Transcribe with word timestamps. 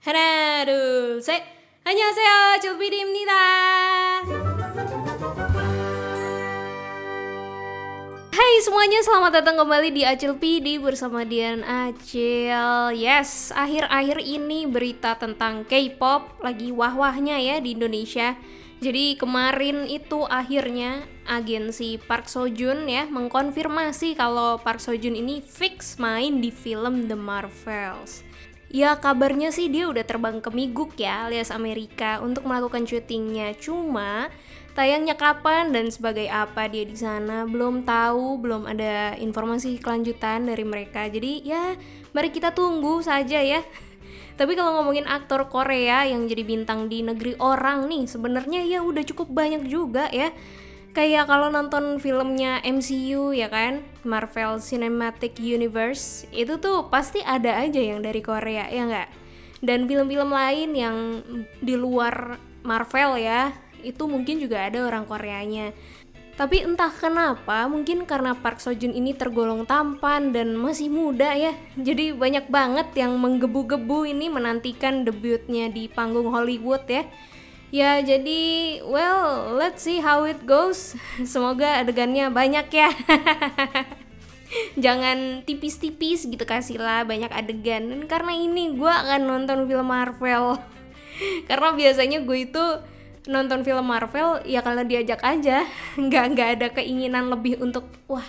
하나, 0.00 0.64
둘, 0.64 1.20
셋. 1.20 1.44
안녕하세요. 1.84 2.64
조비리입니다. 2.64 3.32
Hai 8.32 8.52
semuanya, 8.64 9.04
selamat 9.04 9.44
datang 9.44 9.60
kembali 9.60 9.92
di 9.92 10.08
Acil 10.08 10.40
PD 10.40 10.80
bersama 10.80 11.28
Dian 11.28 11.60
Acil. 11.60 12.96
Yes, 12.96 13.52
akhir-akhir 13.52 14.24
ini 14.24 14.64
berita 14.64 15.20
tentang 15.20 15.68
K-pop 15.68 16.40
lagi 16.40 16.72
wah-wahnya 16.72 17.36
ya 17.36 17.60
di 17.60 17.76
Indonesia. 17.76 18.40
Jadi 18.80 19.20
kemarin 19.20 19.84
itu 19.84 20.24
akhirnya 20.24 21.04
agensi 21.28 22.00
Park 22.00 22.32
Seo 22.32 22.48
Joon 22.48 22.88
ya 22.88 23.04
mengkonfirmasi 23.04 24.16
kalau 24.16 24.56
Park 24.64 24.80
Seo 24.80 24.96
Joon 24.96 25.20
ini 25.20 25.44
fix 25.44 26.00
main 26.00 26.40
di 26.40 26.48
film 26.48 27.04
The 27.04 27.20
Marvels. 27.20 28.24
Ya 28.70 28.94
kabarnya 28.94 29.50
sih 29.50 29.66
dia 29.66 29.90
udah 29.90 30.06
terbang 30.06 30.38
ke 30.38 30.46
Miguk 30.54 30.94
ya 30.94 31.26
alias 31.26 31.50
Amerika 31.50 32.22
untuk 32.22 32.46
melakukan 32.46 32.86
syutingnya. 32.86 33.58
Cuma 33.58 34.30
tayangnya 34.78 35.18
kapan 35.18 35.74
dan 35.74 35.90
sebagai 35.90 36.30
apa 36.30 36.70
dia 36.70 36.86
di 36.86 36.94
sana 36.94 37.50
belum 37.50 37.82
tahu, 37.82 38.38
belum 38.38 38.70
ada 38.70 39.18
informasi 39.18 39.82
kelanjutan 39.82 40.46
dari 40.46 40.62
mereka. 40.62 41.10
Jadi 41.10 41.42
ya 41.42 41.74
mari 42.14 42.30
kita 42.30 42.54
tunggu 42.54 43.02
saja 43.02 43.42
ya. 43.42 43.66
Tapi 44.38 44.54
kalau 44.54 44.78
ngomongin 44.78 45.10
aktor 45.10 45.50
Korea 45.50 46.06
yang 46.06 46.30
jadi 46.30 46.46
bintang 46.46 46.86
di 46.86 47.02
negeri 47.02 47.34
orang 47.42 47.90
nih, 47.90 48.06
sebenarnya 48.06 48.62
ya 48.70 48.86
udah 48.86 49.02
cukup 49.02 49.34
banyak 49.34 49.66
juga 49.66 50.06
ya 50.14 50.30
kayak 50.90 51.30
kalau 51.30 51.48
nonton 51.48 51.98
filmnya 52.02 52.58
MCU 52.66 53.30
ya 53.30 53.46
kan? 53.46 53.82
Marvel 54.02 54.58
Cinematic 54.58 55.38
Universe. 55.38 56.26
Itu 56.34 56.58
tuh 56.58 56.90
pasti 56.90 57.22
ada 57.22 57.62
aja 57.62 57.78
yang 57.78 58.02
dari 58.02 58.20
Korea 58.22 58.66
ya 58.66 58.82
nggak? 58.86 59.08
Dan 59.60 59.84
film-film 59.84 60.32
lain 60.32 60.70
yang 60.72 60.96
di 61.60 61.76
luar 61.76 62.40
Marvel 62.64 63.20
ya 63.20 63.52
itu 63.80 64.04
mungkin 64.04 64.40
juga 64.40 64.68
ada 64.68 64.84
orang 64.84 65.08
Koreanya. 65.08 65.72
Tapi 66.40 66.64
entah 66.64 66.88
kenapa 66.88 67.68
mungkin 67.68 68.08
karena 68.08 68.32
Park 68.32 68.64
Seo 68.64 68.72
Joon 68.72 68.96
ini 68.96 69.12
tergolong 69.12 69.68
tampan 69.68 70.32
dan 70.32 70.56
masih 70.56 70.88
muda 70.88 71.36
ya. 71.36 71.52
Jadi 71.76 72.16
banyak 72.16 72.48
banget 72.48 72.88
yang 72.96 73.20
menggebu-gebu 73.20 74.08
ini 74.08 74.32
menantikan 74.32 75.04
debutnya 75.04 75.68
di 75.68 75.92
panggung 75.92 76.32
Hollywood 76.32 76.88
ya 76.88 77.04
Ya 77.70 78.02
jadi 78.02 78.82
well 78.82 79.54
let's 79.54 79.86
see 79.86 80.02
how 80.02 80.26
it 80.26 80.42
goes. 80.42 80.98
Semoga 81.32 81.78
adegannya 81.78 82.26
banyak 82.30 82.66
ya. 82.74 82.90
Jangan 84.84 85.46
tipis-tipis 85.46 86.26
gitu 86.26 86.42
kasih 86.42 86.82
lah 86.82 87.06
banyak 87.06 87.30
adegan. 87.30 87.86
Dan 87.86 88.02
karena 88.10 88.34
ini 88.34 88.74
gue 88.74 88.90
akan 88.90 89.22
nonton 89.22 89.70
film 89.70 89.86
Marvel. 89.86 90.58
karena 91.48 91.68
biasanya 91.78 92.18
gue 92.26 92.38
itu 92.50 92.64
nonton 93.30 93.62
film 93.62 93.86
Marvel 93.86 94.42
ya 94.42 94.66
kalau 94.66 94.82
diajak 94.82 95.22
aja. 95.22 95.62
Nggak 95.94 96.24
nggak 96.34 96.48
ada 96.58 96.66
keinginan 96.74 97.30
lebih 97.30 97.62
untuk 97.62 97.86
wah 98.10 98.26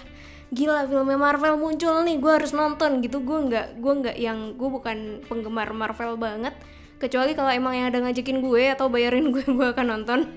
gila 0.52 0.84
filmnya 0.84 1.16
Marvel 1.16 1.56
muncul 1.56 2.04
nih 2.04 2.20
gue 2.20 2.28
harus 2.28 2.52
nonton 2.52 3.00
gitu 3.00 3.24
gue 3.24 3.40
nggak 3.48 3.80
gue 3.80 3.94
nggak 4.04 4.18
yang 4.20 4.52
gue 4.60 4.68
bukan 4.68 5.24
penggemar 5.24 5.72
Marvel 5.72 6.20
banget 6.20 6.52
kecuali 7.02 7.34
kalau 7.34 7.50
emang 7.50 7.74
yang 7.74 7.88
ada 7.90 8.06
ngajakin 8.06 8.46
gue 8.46 8.64
atau 8.78 8.86
bayarin 8.88 9.34
gue 9.34 9.42
gue 9.58 9.68
akan 9.74 9.86
nonton 9.98 10.30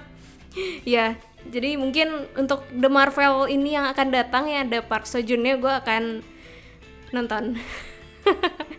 ya 0.94 1.16
jadi 1.48 1.80
mungkin 1.80 2.28
untuk 2.36 2.68
The 2.68 2.92
Marvel 2.92 3.48
ini 3.48 3.72
yang 3.72 3.88
akan 3.88 4.12
datang 4.12 4.44
ya 4.52 4.60
ada 4.60 4.84
Park 4.84 5.08
Seo 5.08 5.24
Joon 5.24 5.40
nya 5.40 5.56
gue 5.56 5.72
akan 5.72 6.20
nonton 7.16 7.56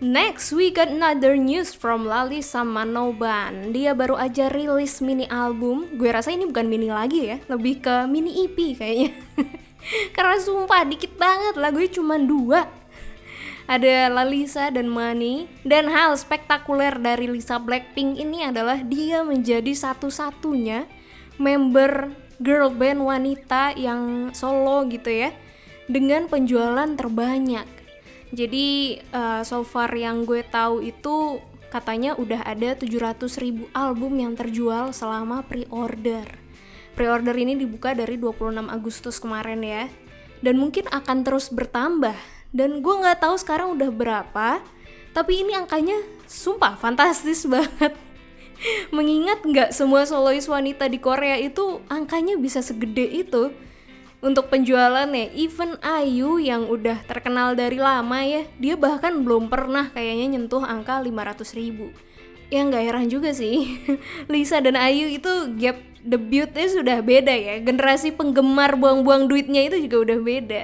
Next, 0.00 0.56
we 0.56 0.72
got 0.72 0.88
another 0.88 1.36
news 1.36 1.76
from 1.76 2.08
Lalisa 2.08 2.64
Manoban. 2.64 3.76
Dia 3.76 3.92
baru 3.92 4.16
aja 4.16 4.48
rilis 4.48 5.04
mini 5.04 5.28
album. 5.28 5.92
Gue 6.00 6.08
rasa 6.08 6.32
ini 6.32 6.48
bukan 6.48 6.72
mini 6.72 6.88
lagi 6.88 7.28
ya, 7.28 7.36
lebih 7.52 7.84
ke 7.84 8.08
mini 8.08 8.48
EP 8.48 8.56
kayaknya. 8.80 9.12
Karena 10.16 10.40
sumpah 10.40 10.88
dikit 10.88 11.20
banget 11.20 11.60
lagunya 11.60 11.92
cuma 11.92 12.16
dua 12.16 12.79
ada 13.66 14.08
Lalisa 14.08 14.70
dan 14.72 14.88
Mani. 14.88 15.50
Dan 15.66 15.90
hal 15.90 16.16
spektakuler 16.16 16.96
dari 16.96 17.26
Lisa 17.28 17.60
Blackpink 17.60 18.20
ini 18.20 18.46
adalah 18.46 18.80
dia 18.80 19.20
menjadi 19.26 19.72
satu-satunya 19.74 20.86
member 21.40 22.12
girl 22.40 22.72
band 22.72 23.04
wanita 23.04 23.76
yang 23.76 24.32
solo 24.32 24.88
gitu 24.88 25.12
ya 25.12 25.30
dengan 25.90 26.30
penjualan 26.30 26.88
terbanyak. 26.96 27.68
Jadi 28.30 29.00
uh, 29.10 29.42
so 29.42 29.66
far 29.66 29.90
yang 29.92 30.22
gue 30.22 30.46
tahu 30.46 30.86
itu 30.86 31.42
katanya 31.70 32.14
udah 32.14 32.46
ada 32.46 32.78
700 32.78 33.26
ribu 33.42 33.66
album 33.74 34.18
yang 34.18 34.38
terjual 34.38 34.94
selama 34.94 35.42
pre-order. 35.42 36.26
Pre-order 36.94 37.34
ini 37.38 37.58
dibuka 37.58 37.94
dari 37.94 38.18
26 38.18 38.70
Agustus 38.70 39.18
kemarin 39.18 39.62
ya. 39.62 39.84
Dan 40.40 40.56
mungkin 40.56 40.88
akan 40.88 41.20
terus 41.26 41.52
bertambah 41.52 42.16
dan 42.50 42.82
gue 42.82 42.94
nggak 42.94 43.22
tahu 43.22 43.34
sekarang 43.38 43.78
udah 43.78 43.90
berapa 43.94 44.62
tapi 45.10 45.42
ini 45.42 45.58
angkanya 45.58 45.98
sumpah 46.30 46.78
fantastis 46.78 47.46
banget. 47.50 47.94
Mengingat 48.92 49.40
nggak 49.40 49.70
semua 49.72 50.04
solois 50.04 50.44
wanita 50.44 50.86
di 50.86 51.00
Korea 51.00 51.40
itu 51.40 51.80
angkanya 51.88 52.36
bisa 52.36 52.60
segede 52.62 53.08
itu. 53.08 53.50
Untuk 54.20 54.52
penjualannya 54.52 55.32
even 55.32 55.80
Ayu 55.80 56.36
yang 56.36 56.68
udah 56.68 57.00
terkenal 57.08 57.56
dari 57.56 57.80
lama 57.80 58.20
ya 58.20 58.44
dia 58.60 58.76
bahkan 58.76 59.24
belum 59.24 59.48
pernah 59.48 59.88
kayaknya 59.96 60.36
nyentuh 60.36 60.60
angka 60.60 61.00
500 61.00 61.56
ribu. 61.56 61.88
Ya 62.52 62.60
nggak 62.68 62.84
heran 62.84 63.08
juga 63.08 63.32
sih. 63.32 63.80
Lisa 64.32 64.60
dan 64.60 64.76
Ayu 64.76 65.08
itu 65.08 65.56
gap 65.56 65.80
debutnya 66.00 66.66
sudah 66.68 66.98
beda 67.04 67.32
ya. 67.32 67.56
Generasi 67.60 68.16
penggemar 68.16 68.76
buang-buang 68.76 69.28
duitnya 69.28 69.68
itu 69.68 69.76
juga 69.84 70.10
udah 70.10 70.18
beda. 70.20 70.62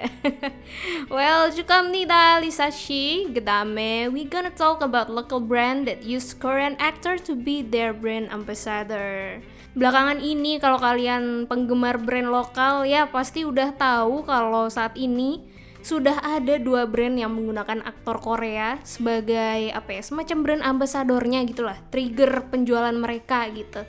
Well 1.13 1.53
nih 1.53 2.07
Lisa 2.43 2.73
Shi. 2.73 3.29
Gedame. 3.31 4.09
We 4.09 4.25
gonna 4.25 4.53
talk 4.53 4.81
about 4.81 5.13
local 5.13 5.41
brand 5.41 5.85
that 5.89 6.03
use 6.03 6.33
Korean 6.33 6.75
actor 6.81 7.21
to 7.21 7.37
be 7.37 7.61
their 7.61 7.93
brand 7.93 8.33
ambassador. 8.33 9.41
Belakangan 9.77 10.25
ini 10.25 10.57
kalau 10.57 10.81
kalian 10.81 11.45
penggemar 11.45 12.01
brand 12.01 12.33
lokal 12.33 12.89
ya 12.89 13.13
pasti 13.13 13.45
udah 13.45 13.77
tahu 13.77 14.25
kalau 14.25 14.73
saat 14.73 14.97
ini 14.97 15.45
sudah 15.85 16.19
ada 16.25 16.59
dua 16.59 16.89
brand 16.89 17.15
yang 17.15 17.31
menggunakan 17.37 17.85
aktor 17.85 18.19
Korea 18.19 18.81
sebagai 18.83 19.71
apa 19.71 20.01
ya 20.01 20.03
semacam 20.03 20.39
brand 20.43 20.63
ambasadornya 20.65 21.45
gitulah. 21.45 21.77
Trigger 21.93 22.49
penjualan 22.49 22.97
mereka 22.97 23.47
gitu 23.53 23.85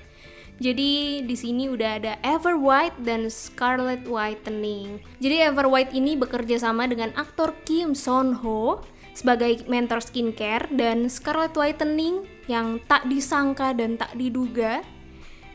jadi 0.57 1.21
di 1.21 1.35
sini 1.37 1.69
udah 1.69 2.01
ada 2.01 2.13
Everwhite 2.25 2.97
dan 3.05 3.29
Scarlet 3.29 4.09
Whitening. 4.09 4.97
Jadi 5.21 5.45
Everwhite 5.45 5.93
ini 5.93 6.17
bekerja 6.17 6.57
sama 6.57 6.89
dengan 6.89 7.13
aktor 7.13 7.53
Kim 7.61 7.93
Son 7.93 8.41
Ho 8.41 8.81
sebagai 9.13 9.61
mentor 9.69 10.01
skincare 10.01 10.65
dan 10.73 11.13
Scarlet 11.13 11.53
Whitening 11.53 12.25
yang 12.49 12.81
tak 12.89 13.05
disangka 13.05 13.77
dan 13.77 14.01
tak 14.01 14.17
diduga 14.17 14.81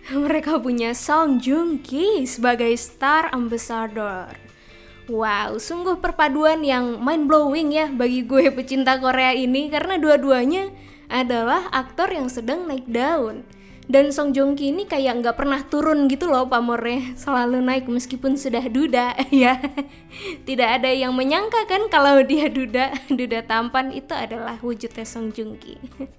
mereka 0.10 0.62
punya 0.62 0.94
Song 0.94 1.42
Joong 1.42 1.82
Ki 1.82 2.22
sebagai 2.22 2.70
star 2.78 3.26
ambassador. 3.34 4.38
Wow, 5.10 5.58
sungguh 5.58 5.98
perpaduan 5.98 6.62
yang 6.62 7.02
mind 7.02 7.26
blowing 7.26 7.74
ya 7.74 7.90
bagi 7.90 8.22
gue 8.22 8.54
pecinta 8.54 9.02
Korea 9.02 9.34
ini 9.34 9.66
karena 9.66 9.98
dua-duanya 9.98 10.70
adalah 11.10 11.66
aktor 11.74 12.06
yang 12.14 12.30
sedang 12.30 12.70
naik 12.70 12.86
daun. 12.86 13.42
Dan 13.91 14.15
Song 14.15 14.31
Joong 14.31 14.54
Ki 14.54 14.70
ini 14.70 14.87
kayak 14.87 15.22
nggak 15.22 15.37
pernah 15.43 15.59
turun 15.66 16.06
gitu 16.06 16.31
loh 16.31 16.47
pamornya, 16.47 17.19
selalu 17.19 17.59
naik 17.59 17.91
meskipun 17.91 18.38
sudah 18.38 18.62
duda 18.70 19.19
ya. 19.34 19.59
Tidak 20.47 20.69
ada 20.78 20.87
yang 20.87 21.10
menyangka 21.19 21.66
kan 21.66 21.91
kalau 21.91 22.22
dia 22.22 22.47
duda, 22.47 22.94
duda 23.19 23.43
tampan 23.43 23.91
itu 23.91 24.15
adalah 24.15 24.62
wujudnya 24.62 25.03
Song 25.03 25.34
Joong 25.34 25.59
Ki. 25.59 25.76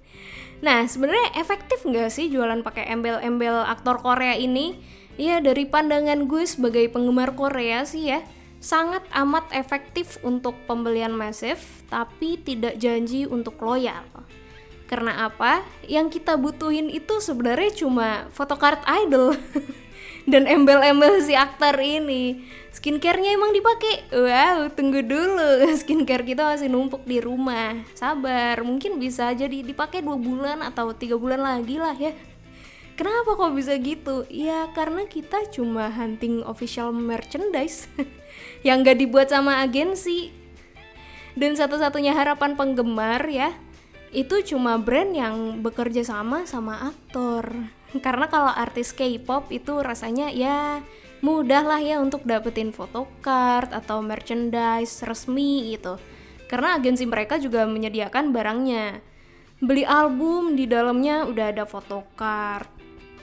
Nah, 0.64 0.88
sebenarnya 0.88 1.36
efektif 1.36 1.84
nggak 1.84 2.08
sih 2.08 2.32
jualan 2.32 2.64
pakai 2.64 2.88
embel-embel 2.88 3.68
aktor 3.68 4.00
Korea 4.00 4.32
ini? 4.32 4.80
Ya 5.20 5.36
dari 5.44 5.68
pandangan 5.68 6.24
gue 6.24 6.40
sebagai 6.48 6.88
penggemar 6.88 7.36
Korea 7.36 7.84
sih 7.84 8.08
ya, 8.08 8.24
sangat 8.64 9.04
amat 9.12 9.52
efektif 9.52 10.16
untuk 10.24 10.56
pembelian 10.64 11.12
masif, 11.12 11.84
tapi 11.92 12.40
tidak 12.40 12.80
janji 12.80 13.28
untuk 13.28 13.60
loyal. 13.60 14.08
Karena 14.94 15.26
apa? 15.26 15.66
Yang 15.90 16.22
kita 16.22 16.38
butuhin 16.38 16.86
itu 16.86 17.18
sebenarnya 17.18 17.82
cuma 17.82 18.30
photocard 18.30 18.78
idol 19.02 19.34
dan 20.30 20.46
embel-embel 20.46 21.18
si 21.18 21.34
aktor 21.34 21.74
ini. 21.82 22.46
Skincare-nya 22.70 23.34
emang 23.34 23.50
dipakai. 23.50 24.06
Wow, 24.14 24.70
tunggu 24.70 25.02
dulu. 25.02 25.66
Skincare 25.82 26.22
kita 26.22 26.46
masih 26.46 26.70
numpuk 26.70 27.02
di 27.02 27.18
rumah. 27.18 27.74
Sabar, 27.98 28.62
mungkin 28.62 29.02
bisa 29.02 29.34
jadi 29.34 29.66
dipakai 29.66 29.98
dua 29.98 30.14
bulan 30.14 30.62
atau 30.62 30.94
tiga 30.94 31.18
bulan 31.18 31.42
lagi 31.42 31.82
lah 31.82 31.98
ya. 31.98 32.14
Kenapa 32.94 33.34
kok 33.34 33.58
bisa 33.58 33.74
gitu? 33.82 34.22
Ya 34.30 34.70
karena 34.78 35.10
kita 35.10 35.50
cuma 35.50 35.90
hunting 35.90 36.46
official 36.46 36.94
merchandise 36.94 37.90
yang 38.66 38.86
gak 38.86 39.02
dibuat 39.02 39.34
sama 39.34 39.58
agensi. 39.58 40.30
Dan 41.34 41.58
satu-satunya 41.58 42.14
harapan 42.14 42.54
penggemar 42.54 43.26
ya, 43.26 43.58
itu 44.14 44.54
cuma 44.54 44.78
brand 44.78 45.10
yang 45.10 45.58
bekerja 45.60 46.06
sama 46.06 46.46
sama 46.46 46.94
aktor. 46.94 47.50
Karena 47.98 48.30
kalau 48.30 48.50
artis 48.50 48.94
K-pop 48.94 49.50
itu 49.50 49.82
rasanya 49.82 50.30
ya 50.30 50.82
mudah 51.18 51.66
lah 51.66 51.82
ya 51.82 51.98
untuk 51.98 52.22
dapetin 52.22 52.70
photocard 52.70 53.74
atau 53.74 53.98
merchandise 54.00 55.02
resmi 55.02 55.74
gitu. 55.74 55.98
Karena 56.46 56.78
agensi 56.78 57.02
mereka 57.04 57.42
juga 57.42 57.66
menyediakan 57.66 58.30
barangnya. 58.30 59.02
Beli 59.58 59.82
album 59.82 60.54
di 60.54 60.70
dalamnya 60.70 61.26
udah 61.26 61.46
ada 61.50 61.64
photocard 61.66 62.70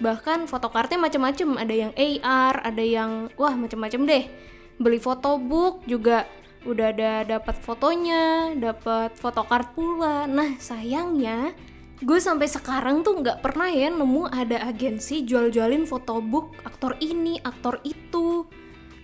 bahkan 0.02 0.50
photocardnya 0.50 0.98
macam-macam 0.98 1.62
ada 1.62 1.74
yang 1.78 1.92
AR 1.94 2.66
ada 2.66 2.82
yang 2.84 3.30
wah 3.38 3.54
macam-macam 3.54 4.02
deh. 4.10 4.26
Beli 4.82 4.98
photobook 4.98 5.86
juga 5.86 6.26
udah 6.62 6.88
ada 6.94 7.12
dapat 7.26 7.58
fotonya, 7.58 8.54
dapat 8.54 9.18
photocard 9.18 9.74
pula. 9.74 10.30
Nah 10.30 10.58
sayangnya 10.62 11.54
gue 12.02 12.18
sampai 12.18 12.50
sekarang 12.50 13.06
tuh 13.06 13.22
nggak 13.22 13.46
pernah 13.46 13.70
ya 13.70 13.94
nemu 13.94 14.26
ada 14.26 14.66
agensi 14.66 15.22
jual-jualin 15.22 15.86
photobook 15.86 16.58
aktor 16.66 16.98
ini, 16.98 17.38
aktor 17.42 17.78
itu, 17.86 18.50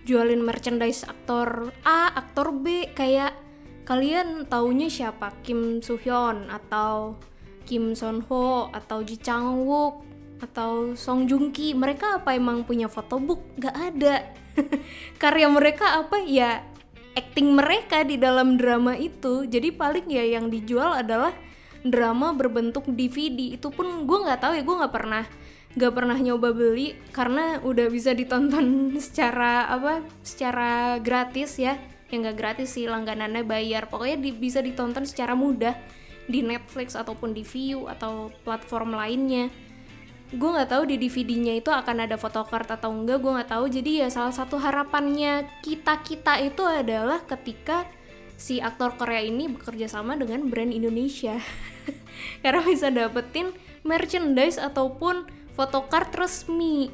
jualin 0.06 0.42
merchandise 0.42 1.06
aktor 1.06 1.74
A, 1.86 2.14
aktor 2.14 2.54
B. 2.54 2.90
Kayak 2.94 3.38
kalian 3.86 4.46
taunya 4.50 4.90
siapa? 4.90 5.34
Kim 5.42 5.82
Soo 5.82 5.98
Hyun 5.98 6.50
atau 6.50 7.18
Kim 7.68 7.94
Son 7.94 8.24
Ho 8.32 8.72
atau 8.72 9.04
Ji 9.04 9.20
Chang 9.20 9.68
Wook 9.68 10.08
atau 10.38 10.94
Song 10.94 11.26
Joong 11.26 11.50
Ki 11.50 11.74
mereka 11.74 12.22
apa 12.22 12.38
emang 12.38 12.64
punya 12.64 12.88
photobook 12.88 13.44
Gak 13.60 13.76
ada. 13.76 14.24
Karya 15.22 15.48
mereka 15.52 16.02
apa? 16.02 16.24
Ya 16.24 16.64
acting 17.18 17.58
mereka 17.58 18.06
di 18.06 18.22
dalam 18.22 18.62
drama 18.62 18.94
itu. 18.94 19.50
Jadi 19.50 19.74
paling 19.74 20.06
ya 20.06 20.38
yang 20.38 20.54
dijual 20.54 21.02
adalah 21.02 21.34
drama 21.82 22.38
berbentuk 22.38 22.86
DVD 22.86 23.58
itu 23.58 23.74
pun 23.74 24.06
gue 24.06 24.18
nggak 24.22 24.40
tahu 24.42 24.54
ya 24.54 24.64
gue 24.66 24.76
nggak 24.76 24.94
pernah 24.94 25.26
nggak 25.78 25.94
pernah 25.94 26.18
nyoba 26.18 26.50
beli 26.58 26.98
karena 27.14 27.62
udah 27.62 27.88
bisa 27.94 28.12
ditonton 28.14 28.66
secara 29.06 29.66
apa 29.74 30.06
secara 30.22 31.02
gratis 31.02 31.58
ya. 31.58 31.82
Yang 32.08 32.20
nggak 32.24 32.38
gratis 32.38 32.70
sih 32.78 32.88
langganannya 32.88 33.44
bayar. 33.44 33.90
Pokoknya 33.92 34.22
di, 34.22 34.32
bisa 34.32 34.64
ditonton 34.64 35.04
secara 35.04 35.36
mudah 35.36 35.76
di 36.28 36.40
Netflix 36.40 36.96
ataupun 36.96 37.36
di 37.36 37.44
View 37.44 37.88
atau 37.88 38.32
platform 38.44 38.96
lainnya 38.96 39.52
gue 40.28 40.50
nggak 40.52 40.76
tahu 40.76 40.84
di 40.92 41.00
DVD-nya 41.00 41.56
itu 41.56 41.72
akan 41.72 42.04
ada 42.04 42.20
photocard 42.20 42.68
atau 42.68 42.92
enggak 42.92 43.24
gue 43.24 43.32
nggak 43.32 43.52
tahu. 43.52 43.66
Jadi 43.72 44.04
ya 44.04 44.08
salah 44.12 44.36
satu 44.36 44.60
harapannya 44.60 45.48
kita 45.64 46.04
kita 46.04 46.44
itu 46.44 46.68
adalah 46.68 47.24
ketika 47.24 47.88
si 48.36 48.60
aktor 48.60 49.00
Korea 49.00 49.24
ini 49.24 49.48
bekerja 49.48 49.88
sama 49.88 50.20
dengan 50.20 50.52
brand 50.52 50.76
Indonesia. 50.76 51.40
Karena 52.44 52.62
bisa 52.68 52.92
dapetin 52.92 53.56
merchandise 53.88 54.60
ataupun 54.60 55.32
photocard 55.56 56.12
resmi. 56.12 56.92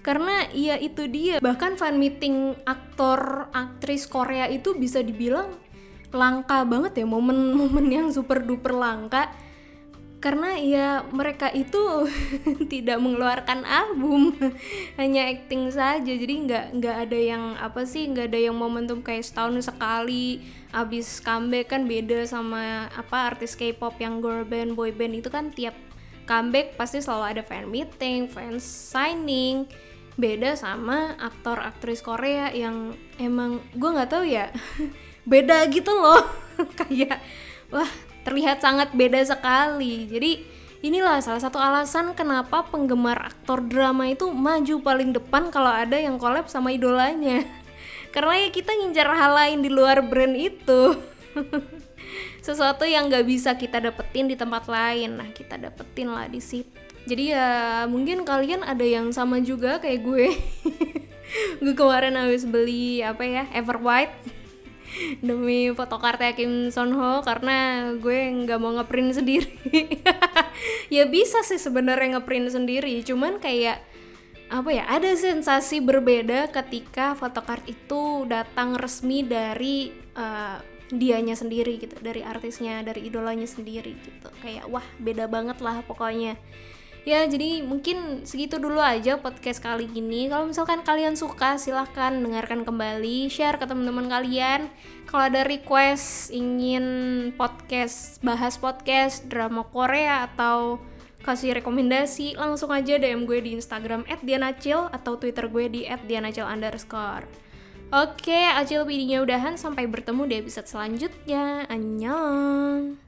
Karena 0.00 0.48
ya 0.54 0.78
itu 0.78 1.10
dia 1.10 1.42
bahkan 1.42 1.74
fan 1.76 1.98
meeting 1.98 2.56
aktor 2.64 3.50
aktris 3.52 4.06
Korea 4.06 4.48
itu 4.48 4.78
bisa 4.78 5.02
dibilang 5.04 5.52
langka 6.10 6.64
banget 6.66 7.02
ya 7.02 7.06
momen-momen 7.06 7.86
yang 7.90 8.06
super 8.10 8.42
duper 8.42 8.74
langka 8.74 9.30
karena 10.20 10.52
ya 10.60 10.88
mereka 11.08 11.48
itu 11.48 12.04
tidak 12.72 13.00
mengeluarkan 13.00 13.64
album 13.64 14.36
hanya 15.00 15.32
acting 15.32 15.72
saja. 15.72 16.12
Jadi 16.12 16.44
nggak 16.44 16.76
nggak 16.76 16.96
ada 17.08 17.18
yang 17.18 17.44
apa 17.56 17.88
sih 17.88 18.04
nggak 18.04 18.28
ada 18.28 18.38
yang 18.52 18.56
momentum 18.56 19.00
kayak 19.00 19.24
setahun 19.24 19.72
sekali 19.72 20.44
abis 20.76 21.24
comeback 21.24 21.72
kan 21.72 21.88
beda 21.88 22.28
sama 22.28 22.86
apa 22.92 23.32
artis 23.34 23.56
K-pop 23.56 23.96
yang 23.98 24.20
girl 24.20 24.46
band 24.46 24.78
boy 24.78 24.94
band 24.94 25.18
itu 25.18 25.32
kan 25.32 25.50
tiap 25.50 25.74
comeback 26.28 26.78
pasti 26.78 27.02
selalu 27.02 27.40
ada 27.40 27.42
fan 27.42 27.66
meeting 27.72 28.28
fans 28.28 28.62
signing. 28.62 29.64
Beda 30.20 30.52
sama 30.52 31.16
aktor 31.16 31.56
aktris 31.64 32.04
Korea 32.04 32.52
yang 32.52 32.92
emang 33.16 33.64
gue 33.72 33.88
nggak 33.88 34.10
tahu 34.12 34.28
ya 34.28 34.52
beda 35.32 35.64
gitu 35.72 35.96
loh. 35.96 36.28
Kayak 36.76 37.24
wah 37.72 37.88
terlihat 38.24 38.60
sangat 38.60 38.92
beda 38.92 39.20
sekali. 39.24 40.08
Jadi 40.08 40.44
inilah 40.80 41.20
salah 41.20 41.40
satu 41.40 41.60
alasan 41.60 42.16
kenapa 42.16 42.64
penggemar 42.68 43.32
aktor 43.32 43.60
drama 43.64 44.08
itu 44.08 44.28
maju 44.32 44.80
paling 44.80 45.12
depan 45.12 45.52
kalau 45.52 45.72
ada 45.72 45.96
yang 45.96 46.16
collab 46.16 46.48
sama 46.48 46.72
idolanya. 46.72 47.44
Karena 48.14 48.42
ya 48.42 48.48
kita 48.50 48.74
ngincar 48.74 49.08
hal 49.14 49.32
lain 49.36 49.58
di 49.62 49.70
luar 49.70 50.02
brand 50.02 50.34
itu. 50.34 50.98
Sesuatu 52.46 52.88
yang 52.88 53.06
nggak 53.06 53.26
bisa 53.28 53.54
kita 53.54 53.78
dapetin 53.78 54.26
di 54.26 54.34
tempat 54.34 54.66
lain. 54.66 55.20
Nah, 55.20 55.28
kita 55.30 55.54
dapetin 55.60 56.10
lah 56.10 56.26
di 56.26 56.42
situ. 56.42 56.66
Jadi 57.06 57.32
ya 57.32 57.86
mungkin 57.88 58.26
kalian 58.26 58.66
ada 58.66 58.82
yang 58.84 59.08
sama 59.14 59.38
juga 59.40 59.78
kayak 59.78 60.00
gue. 60.02 60.26
gue 61.62 61.74
kemarin 61.78 62.18
habis 62.18 62.42
beli 62.42 63.06
apa 63.06 63.22
ya 63.22 63.44
Everwhite 63.54 64.39
demi 65.26 65.70
fotokartnya 65.72 66.34
Kim 66.34 66.68
Son 66.74 66.92
Ho 66.94 67.22
karena 67.22 67.90
gue 67.96 68.18
nggak 68.46 68.58
mau 68.60 68.74
ngeprint 68.76 69.20
sendiri. 69.22 69.50
Ya 70.92 71.08
bisa 71.08 71.40
sih 71.46 71.56
sebenarnya 71.56 72.18
ngeprint 72.18 72.52
sendiri 72.52 73.00
cuman 73.06 73.40
kayak 73.40 73.80
apa 74.50 74.68
ya 74.74 74.84
ada 74.90 75.14
sensasi 75.14 75.78
berbeda 75.78 76.50
ketika 76.50 77.14
photocard 77.14 77.62
itu 77.70 78.26
datang 78.26 78.74
resmi 78.74 79.22
dari 79.22 79.94
uh, 80.18 80.58
dianya 80.90 81.38
sendiri 81.38 81.78
gitu 81.78 81.94
dari 82.02 82.26
artisnya 82.26 82.82
dari 82.82 83.06
idolanya 83.06 83.46
sendiri 83.46 83.94
gitu. 83.94 84.28
Kayak 84.42 84.66
wah 84.68 84.84
beda 84.98 85.30
banget 85.30 85.62
lah 85.62 85.80
pokoknya 85.86 86.34
ya 87.10 87.26
jadi 87.26 87.66
mungkin 87.66 88.22
segitu 88.22 88.62
dulu 88.62 88.78
aja 88.78 89.18
podcast 89.18 89.58
kali 89.58 89.90
ini 89.98 90.30
kalau 90.30 90.46
misalkan 90.46 90.86
kalian 90.86 91.18
suka 91.18 91.58
silahkan 91.58 92.14
dengarkan 92.14 92.62
kembali 92.62 93.26
share 93.26 93.58
ke 93.58 93.66
teman-teman 93.66 94.06
kalian 94.06 94.70
kalau 95.10 95.26
ada 95.26 95.42
request 95.42 96.30
ingin 96.30 96.86
podcast 97.34 98.22
bahas 98.22 98.54
podcast 98.62 99.26
drama 99.26 99.66
Korea 99.66 100.30
atau 100.30 100.78
kasih 101.26 101.58
rekomendasi 101.58 102.38
langsung 102.38 102.70
aja 102.70 102.94
DM 102.94 103.26
gue 103.26 103.42
di 103.42 103.58
Instagram 103.58 104.06
@dianacil 104.22 104.86
atau 104.94 105.18
Twitter 105.18 105.50
gue 105.50 105.66
di 105.66 105.82
@dianacil 105.90 106.46
underscore 106.46 107.26
Oke, 107.90 108.38
Acil 108.54 108.86
videonya 108.86 109.18
udahan. 109.18 109.58
Sampai 109.58 109.90
bertemu 109.90 110.30
di 110.30 110.38
episode 110.38 110.70
selanjutnya. 110.70 111.66
Annyeong! 111.66 113.02